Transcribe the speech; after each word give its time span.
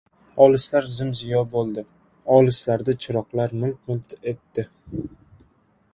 Olislar 0.43 0.87
zim-ziyo 0.93 1.41
bo‘ldi. 1.51 1.83
Olislarda 2.37 2.97
chiroqlar 3.05 3.57
milt-milt 3.65 4.17
etdi. 4.33 4.67